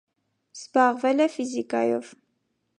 [0.59, 2.13] Զբաղվել է ֆիզիկայով։